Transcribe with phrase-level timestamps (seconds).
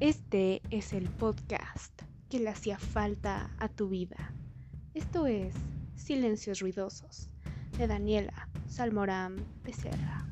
[0.00, 1.92] Este es el podcast
[2.30, 4.32] que le hacía falta a tu vida.
[4.94, 5.54] Esto es
[5.94, 7.28] Silencios Ruidosos
[7.76, 10.26] de Daniela Salmorán Becerra.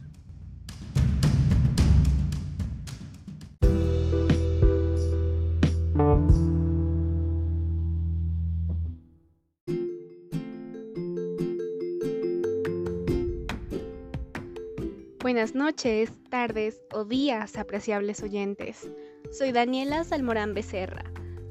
[15.20, 18.90] Buenas noches, tardes o días, apreciables oyentes.
[19.30, 21.04] Soy Daniela Salmorán Becerra.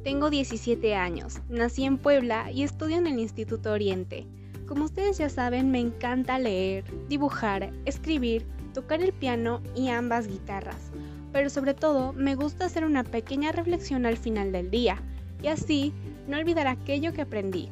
[0.03, 4.25] Tengo 17 años, nací en Puebla y estudio en el Instituto Oriente.
[4.67, 10.91] Como ustedes ya saben, me encanta leer, dibujar, escribir, tocar el piano y ambas guitarras.
[11.31, 15.01] Pero sobre todo, me gusta hacer una pequeña reflexión al final del día
[15.43, 15.93] y así
[16.27, 17.69] no olvidar aquello que aprendí.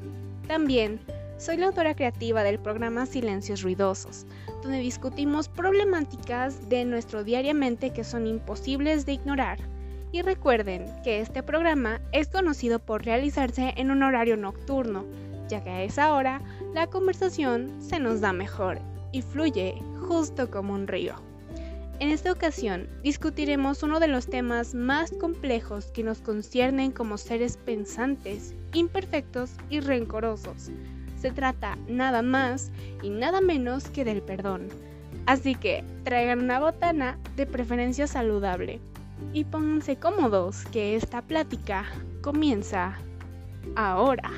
[0.47, 0.99] También
[1.37, 4.25] soy la autora creativa del programa Silencios Ruidosos,
[4.61, 9.74] donde discutimos problemáticas de nuestro diariamente que son imposibles de ignorar.
[10.15, 15.03] Y recuerden que este programa es conocido por realizarse en un horario nocturno,
[15.49, 16.41] ya que a esa hora
[16.73, 18.79] la conversación se nos da mejor
[19.11, 19.75] y fluye
[20.07, 21.15] justo como un río.
[21.99, 27.57] En esta ocasión discutiremos uno de los temas más complejos que nos conciernen como seres
[27.57, 30.69] pensantes, imperfectos y rencorosos.
[31.19, 32.71] Se trata nada más
[33.03, 34.69] y nada menos que del perdón.
[35.25, 38.79] Así que traigan una botana de preferencia saludable
[39.33, 41.85] y pónganse cómodos que esta plática
[42.21, 42.97] comienza
[43.75, 44.31] ahora.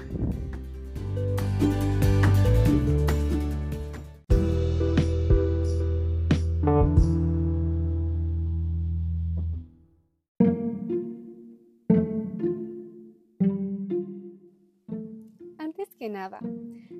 [15.58, 16.39] Antes que nada,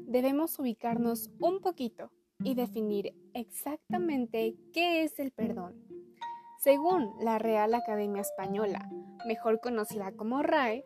[0.08, 2.12] debemos ubicarnos un poquito
[2.44, 5.76] y definir exactamente qué es el perdón.
[6.60, 8.90] Según la Real Academia Española,
[9.28, 10.86] mejor conocida como RAE,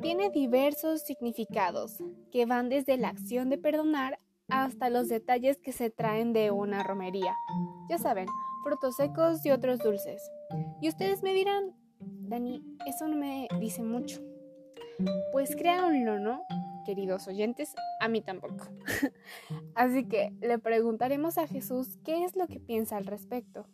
[0.00, 4.18] tiene diversos significados que van desde la acción de perdonar
[4.48, 7.34] hasta los detalles que se traen de una romería.
[7.88, 8.26] Ya saben,
[8.62, 10.20] frutos secos y otros dulces.
[10.82, 14.20] Y ustedes me dirán, Dani, eso no me dice mucho.
[15.32, 16.42] Pues créanlo, ¿no?
[16.84, 18.66] Queridos oyentes, a mí tampoco.
[19.74, 23.66] Así que le preguntaremos a Jesús qué es lo que piensa al respecto.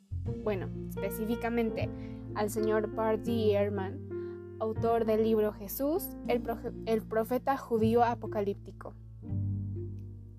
[0.43, 1.89] Bueno, específicamente
[2.35, 6.43] al señor Barty Ehrman, autor del libro Jesús, el,
[6.87, 8.95] el profeta judío apocalíptico.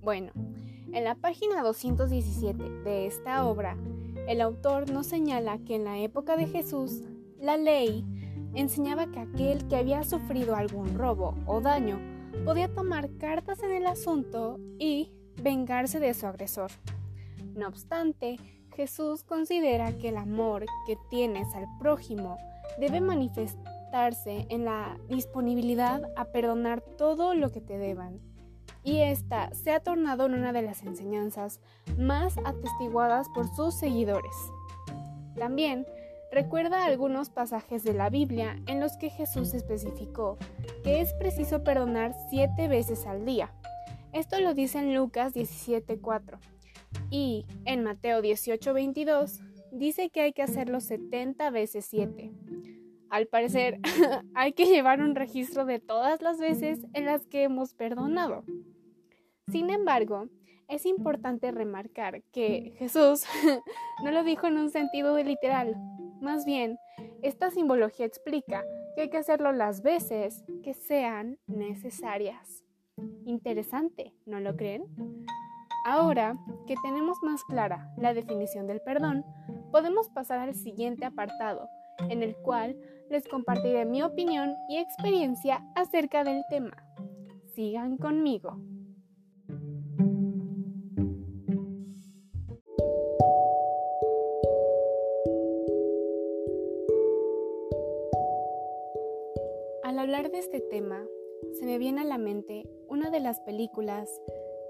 [0.01, 0.31] Bueno,
[0.91, 3.77] en la página 217 de esta obra,
[4.27, 7.01] el autor nos señala que en la época de Jesús,
[7.39, 8.05] la ley
[8.53, 11.99] enseñaba que aquel que había sufrido algún robo o daño
[12.45, 15.11] podía tomar cartas en el asunto y
[15.41, 16.71] vengarse de su agresor.
[17.55, 18.37] No obstante,
[18.75, 22.37] Jesús considera que el amor que tienes al prójimo
[22.79, 28.19] debe manifestarse en la disponibilidad a perdonar todo lo que te deban.
[28.83, 31.59] Y esta se ha tornado en una de las enseñanzas
[31.97, 34.35] más atestiguadas por sus seguidores.
[35.37, 35.85] También
[36.31, 40.37] recuerda algunos pasajes de la Biblia en los que Jesús especificó
[40.83, 43.51] que es preciso perdonar siete veces al día.
[44.11, 46.52] Esto lo dice en Lucas 17:4
[47.09, 52.31] y en Mateo 18:22 dice que hay que hacerlo 70 veces 7.
[53.09, 53.79] Al parecer,
[54.33, 58.43] hay que llevar un registro de todas las veces en las que hemos perdonado.
[59.51, 60.29] Sin embargo,
[60.67, 63.25] es importante remarcar que Jesús
[64.03, 65.75] no lo dijo en un sentido de literal.
[66.21, 66.77] Más bien,
[67.21, 68.63] esta simbología explica
[68.95, 72.63] que hay que hacerlo las veces que sean necesarias.
[73.25, 74.85] Interesante, ¿no lo creen?
[75.85, 79.25] Ahora que tenemos más clara la definición del perdón,
[79.69, 81.67] podemos pasar al siguiente apartado,
[82.09, 82.77] en el cual
[83.09, 86.71] les compartiré mi opinión y experiencia acerca del tema.
[87.53, 88.57] Sigan conmigo.
[99.83, 101.05] Al hablar de este tema,
[101.59, 104.09] se me viene a la mente una de las películas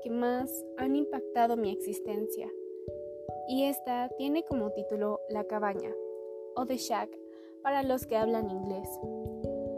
[0.03, 2.49] que más han impactado mi existencia.
[3.47, 5.91] Y esta tiene como título La cabaña
[6.55, 7.09] o The Shack
[7.61, 8.87] para los que hablan inglés.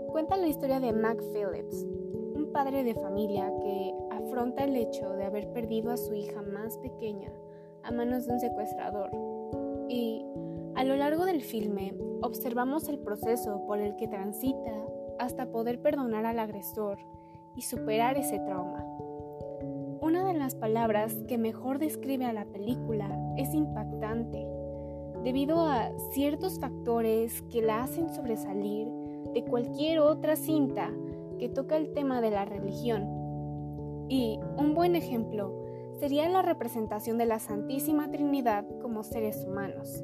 [0.07, 1.83] Cuenta la historia de Mac Phillips,
[2.35, 6.77] un padre de familia que afronta el hecho de haber perdido a su hija más
[6.79, 7.31] pequeña
[7.83, 9.11] a manos de un secuestrador.
[9.87, 10.25] Y
[10.75, 14.73] a lo largo del filme observamos el proceso por el que transita
[15.19, 16.97] hasta poder perdonar al agresor
[17.55, 18.94] y superar ese trauma.
[20.15, 24.47] Una de las palabras que mejor describe a la película es impactante.
[25.25, 28.87] debido a ciertos factores que la hacen sobresalir
[29.33, 30.89] de cualquier otra cinta
[31.37, 34.05] que toca el tema de la religión.
[34.07, 35.53] Y un buen ejemplo
[35.99, 40.01] sería la representación de la Santísima Trinidad como seres humanos.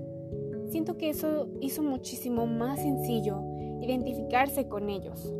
[0.72, 3.42] Siento que eso hizo muchísimo más sencillo
[3.80, 5.34] identificarse con ellos.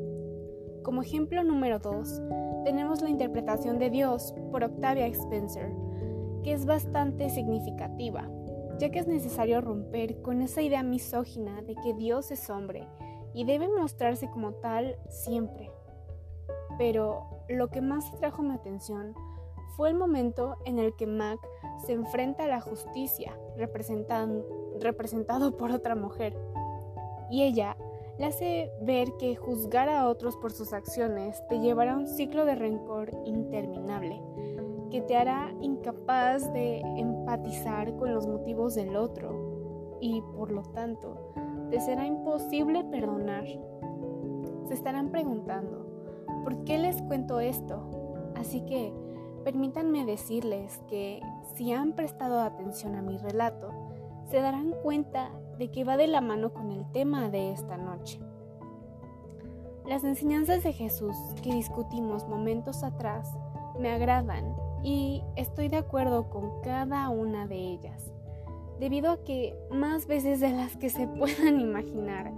[0.82, 2.22] Como ejemplo número 2,
[2.64, 5.72] tenemos la interpretación de Dios por Octavia Spencer,
[6.44, 8.30] que es bastante significativa,
[8.80, 12.88] ya que es necesario romper con esa idea misógina de que Dios es hombre
[13.34, 15.72] y debe mostrarse como tal siempre.
[16.78, 19.14] Pero lo que más atrajo mi atención
[19.76, 21.40] fue el momento en el que Mac
[21.86, 26.38] se enfrenta a la justicia representado por otra mujer,
[27.30, 27.78] y ella
[28.22, 32.46] le hace ver que juzgar a otros por sus acciones te llevará a un ciclo
[32.46, 34.22] de rencor interminable,
[34.92, 41.34] que te hará incapaz de empatizar con los motivos del otro y por lo tanto
[41.72, 43.46] te será imposible perdonar.
[44.68, 45.88] Se estarán preguntando,
[46.44, 47.90] ¿por qué les cuento esto?
[48.36, 48.94] Así que
[49.44, 51.24] permítanme decirles que
[51.56, 53.72] si han prestado atención a mi relato,
[54.30, 58.20] se darán cuenta de que va de la mano con el tema de esta noche.
[59.88, 63.30] Las enseñanzas de Jesús que discutimos momentos atrás
[63.80, 68.12] me agradan y estoy de acuerdo con cada una de ellas,
[68.80, 72.32] debido a que más veces de las que se puedan imaginar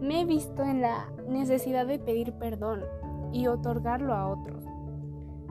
[0.00, 2.84] me he visto en la necesidad de pedir perdón
[3.32, 4.64] y otorgarlo a otros.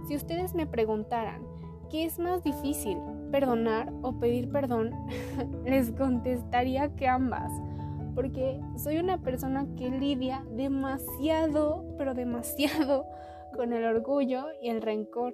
[0.07, 1.41] Si ustedes me preguntaran
[1.89, 2.97] qué es más difícil,
[3.35, 4.91] perdonar o pedir perdón,
[5.65, 7.51] les contestaría que ambas,
[8.15, 13.05] porque soy una persona que lidia demasiado, pero demasiado
[13.53, 15.33] con el orgullo y el rencor.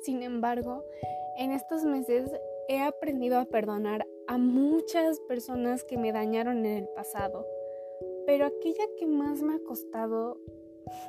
[0.00, 0.82] Sin embargo,
[1.36, 2.32] en estos meses
[2.70, 7.46] he aprendido a perdonar a muchas personas que me dañaron en el pasado,
[8.24, 10.38] pero aquella que más me ha costado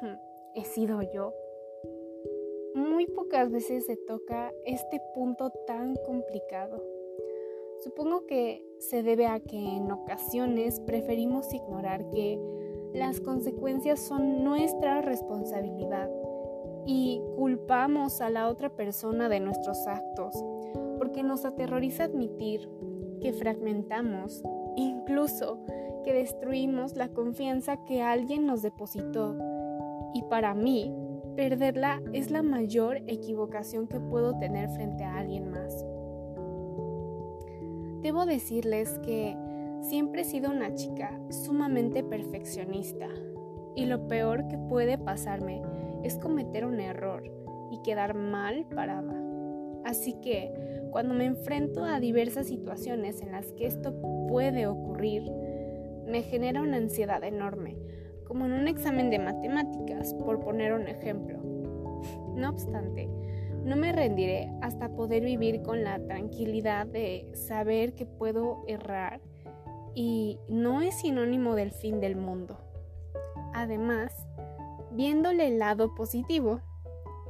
[0.56, 1.34] he sido yo
[2.76, 6.84] muy pocas veces se toca este punto tan complicado.
[7.84, 12.40] Supongo que se debe a que en ocasiones preferimos ignorar que
[12.94, 16.10] las consecuencias son nuestra responsabilidad
[16.86, 20.36] y culpamos a la otra persona de nuestros actos
[20.98, 22.70] porque nos aterroriza admitir
[23.22, 24.44] que fragmentamos,
[24.76, 25.60] incluso
[26.04, 29.36] que destruimos la confianza que alguien nos depositó.
[30.14, 30.94] Y para mí,
[31.36, 35.84] Perderla es la mayor equivocación que puedo tener frente a alguien más.
[38.04, 39.36] Debo decirles que
[39.82, 43.08] siempre he sido una chica sumamente perfeccionista
[43.76, 45.64] y lo peor que puede pasarme
[46.04, 47.24] es cometer un error
[47.72, 49.20] y quedar mal parada.
[49.86, 50.54] Así que
[50.92, 53.96] cuando me enfrento a diversas situaciones en las que esto
[54.28, 55.24] puede ocurrir,
[56.06, 57.76] me genera una ansiedad enorme
[58.28, 61.40] como en un examen de matemáticas, por poner un ejemplo.
[62.36, 63.08] No obstante,
[63.64, 69.22] no me rendiré hasta poder vivir con la tranquilidad de saber que puedo errar
[69.96, 72.58] y no es sinónimo del fin del mundo.
[73.54, 74.12] Además,
[74.92, 76.60] viéndole el lado positivo,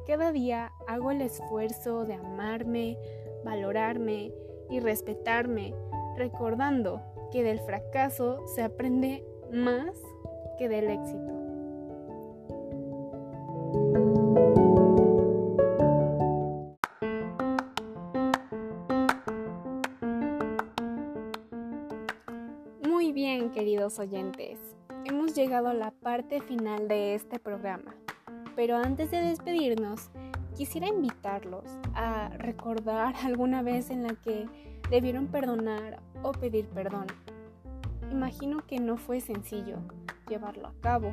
[0.06, 2.98] cada día hago el esfuerzo de amarme,
[3.44, 4.32] valorarme
[4.70, 5.74] y respetarme,
[6.16, 9.90] recordando que del fracaso se aprende más
[10.56, 11.32] que del éxito.
[22.88, 24.58] Muy bien, queridos oyentes,
[25.04, 27.94] hemos llegado a la parte final de este programa,
[28.56, 30.10] pero antes de despedirnos,
[30.56, 34.46] quisiera invitarlos a recordar alguna vez en la que
[34.90, 37.06] debieron perdonar o pedir perdón.
[38.10, 39.78] Imagino que no fue sencillo,
[40.28, 41.12] llevarlo a cabo.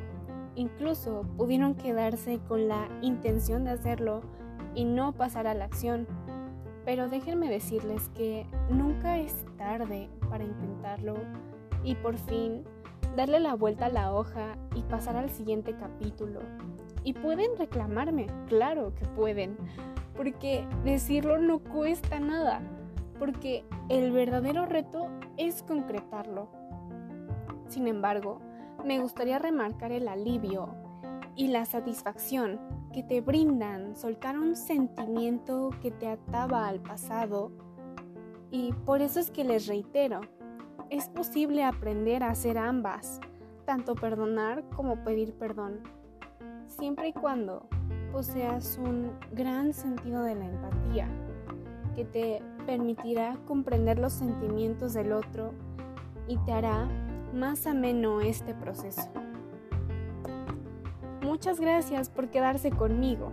[0.54, 4.22] Incluso pudieron quedarse con la intención de hacerlo
[4.74, 6.06] y no pasar a la acción.
[6.84, 11.14] Pero déjenme decirles que nunca es tarde para intentarlo
[11.84, 12.64] y por fin
[13.16, 16.40] darle la vuelta a la hoja y pasar al siguiente capítulo.
[17.04, 19.56] Y pueden reclamarme, claro que pueden,
[20.16, 22.60] porque decirlo no cuesta nada,
[23.18, 26.48] porque el verdadero reto es concretarlo.
[27.68, 28.40] Sin embargo,
[28.84, 30.74] me gustaría remarcar el alivio
[31.34, 32.60] y la satisfacción
[32.92, 37.50] que te brindan soltar un sentimiento que te ataba al pasado.
[38.50, 40.20] Y por eso es que les reitero,
[40.90, 43.20] es posible aprender a hacer ambas,
[43.64, 45.80] tanto perdonar como pedir perdón,
[46.66, 47.66] siempre y cuando
[48.12, 51.08] poseas un gran sentido de la empatía,
[51.94, 55.52] que te permitirá comprender los sentimientos del otro
[56.28, 56.88] y te hará
[57.32, 59.10] más ameno este proceso.
[61.22, 63.32] Muchas gracias por quedarse conmigo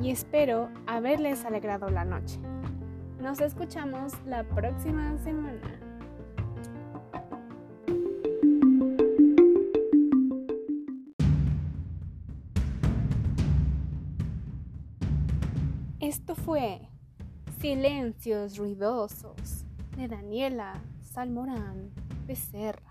[0.00, 2.38] y espero haberles alegrado la noche.
[3.20, 5.80] Nos escuchamos la próxima semana.
[16.00, 16.80] Esto fue
[17.60, 19.64] Silencios Ruidosos
[19.96, 21.90] de Daniela Salmorán
[22.26, 22.87] Becerra.